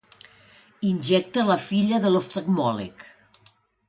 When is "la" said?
1.49-1.57